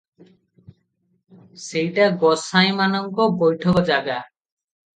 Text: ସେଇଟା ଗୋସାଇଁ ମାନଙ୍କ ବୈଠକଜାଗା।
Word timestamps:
ସେଇଟା 1.65 2.09
ଗୋସାଇଁ 2.25 2.73
ମାନଙ୍କ 2.81 3.31
ବୈଠକଜାଗା। 3.45 4.21